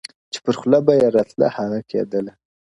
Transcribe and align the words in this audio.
چي 0.31 0.39
پر 0.43 0.55
خوله 0.59 0.79
به 0.85 0.93
یې 0.99 1.07
راتله 1.15 1.47
هغه 1.57 1.79
کېدله- 1.89 2.33